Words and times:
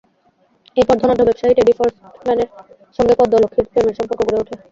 এরপর 0.77 0.95
ধনাঢ্য 1.01 1.23
ব্যবসায়ী 1.27 1.53
টেডি 1.57 1.73
ফর্স্টম্যানের 1.77 2.49
সঙ্গে 2.97 3.13
পদ্ম 3.19 3.33
লক্ষ্মীর 3.37 3.69
প্রেমের 3.71 3.97
সম্পর্ক 3.99 4.21
গড়ে 4.21 4.39
ওঠে। 4.41 4.55